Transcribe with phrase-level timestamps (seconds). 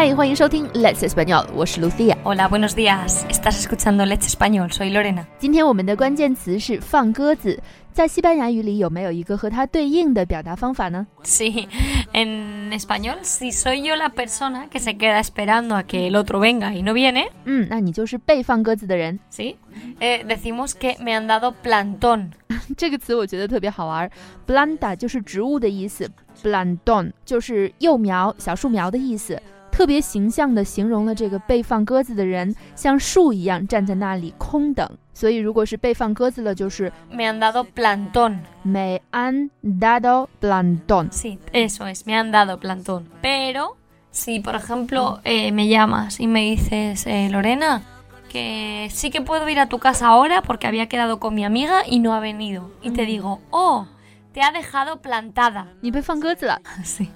[0.00, 2.16] 嗨，欢迎收听 Let's Español，我是 Lucia。
[2.22, 3.24] Hola, buenos días.
[3.30, 4.70] Estás escuchando Let's Español.
[4.70, 5.24] Soy Lorena.
[5.38, 7.58] 今天我们的关键词是放鸽子，
[7.92, 11.06] 在西班牙语里有没有一个和它对应的表达方法呢？
[11.24, 11.66] Sí,
[12.12, 16.40] en español, si soy yo la persona que se queda esperando a que el otro
[16.40, 19.18] venga y no viene, 嗯，那你就是被放鸽子的人。
[19.30, 19.56] ¿sí?
[20.00, 22.32] Eh, decimos que me han dado plantón.
[22.76, 24.10] 这个词我觉得特别好玩，
[24.46, 26.10] planta 就是植物的意思，
[26.42, 29.40] planton 就是幼苗、小树苗的意思，
[29.70, 34.88] 特别形象地形容了这个被放鸽子的人像树一样站在那里空等。
[35.12, 38.40] 所以如果是被放鸽子了，就是 Me han dado plantón.
[38.64, 41.10] me han dado plantón。
[41.10, 43.04] Sí, eso es, me han dado plantón.
[43.22, 43.76] Pero
[44.10, 47.82] si, por ejemplo, eh, me llamas y me dices, eh, Lorena,
[48.28, 51.82] que sí que puedo ir a tu casa ahora porque había quedado con mi amiga
[51.86, 52.70] y no ha venido.
[52.82, 53.86] Y te digo, oh,
[54.32, 55.66] te ha dejado plantada.
[55.80, 56.60] 你被放鸽子了。
[56.84, 57.08] Sí.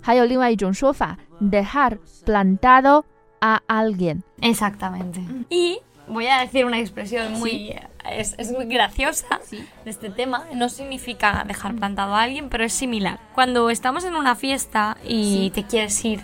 [0.00, 1.18] 还有另外一种说法
[1.49, 3.05] ，dejar plantado
[3.41, 5.21] a alguien。Exactamente.
[5.49, 7.75] Y voy a decir una expresión muy...
[8.11, 10.43] Es, es muy graciosa de este tema.
[10.53, 13.19] No significa dejar plantado a alguien, pero es similar.
[13.33, 16.19] Cuando estamos en una fiesta y te quieres ir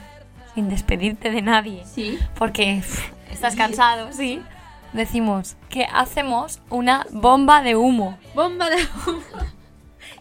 [0.56, 4.42] sin despedirte de nadie, sí，porque pff, estás cansado, sí,
[4.92, 8.18] decimos que hacemos una bomba de humo.
[8.36, 8.78] bomba de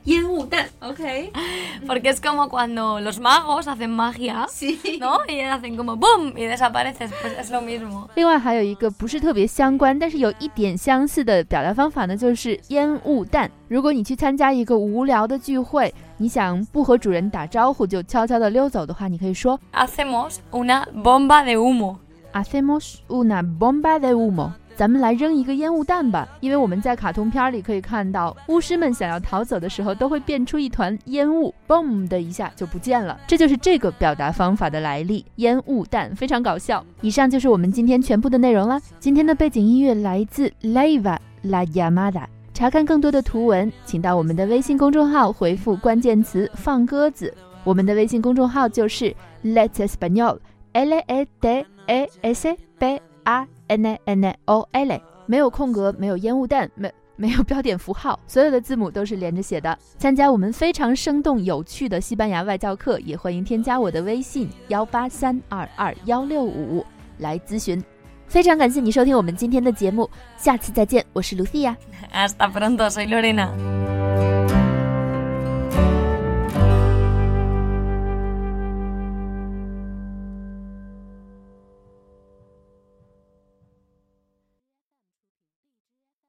[0.06, 0.66] 烟雾弹。
[0.82, 1.32] OK，
[1.86, 4.80] Porque es como cuando los magos hacen magia, sí。
[5.00, 5.20] ¿no?
[5.28, 6.34] Y hacen como ¡boom!
[6.38, 7.12] y desapareces.
[7.22, 8.08] Pues es lo mismo.
[8.16, 13.50] 另外还有一个不是特别相关，但是有一点相似的表达方法呢，就是烟雾弹。
[13.68, 21.98] 如果你去参加一个无聊的聚会，你想不和主人打招呼就悄悄的溜走的话，你可以说 Hacemos una bomba de humo.
[22.34, 24.52] hacemos una bomba de humo。
[24.79, 33.19] 咱们来扔一个烟雾弹吧，因为我们在卡通片里可以看到，巫师们想要逃走的时候，都会变出一团烟雾，boom 的一下就不见了。
[33.27, 36.87] 这就是这个表达方法的来历，烟雾弹，非常搞笑。
[37.01, 38.81] 以上就是我们今天全部的内容了。
[39.01, 42.27] 今天的背景音乐来自 Leva La Yamada。
[42.55, 47.35] 查看更多的图文，请到我们的微信公众号回复关键词“放鸽子”。
[47.65, 49.13] 我们的微信公众号就是
[49.45, 59.79] Let's Español，L E T E S B A n a n a O L，没有空格，没有烟雾弹，没没有标点符号，所有的字母都是连着写的。
[59.97, 66.85] 参加我们非常生动有趣的西班牙外教课，也欢迎添加我的微信幺八三二二幺六五
[67.19, 67.83] 来咨询。
[68.27, 71.75] 非常感谢你收听我们今天的节目，下次再见，我是 Lucia。
[72.13, 73.98] Hasta pronto, soy Lorena.